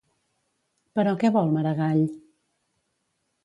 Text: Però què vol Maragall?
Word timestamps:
Però 1.01 1.13
què 1.25 1.31
vol 1.37 1.53
Maragall? 1.59 2.03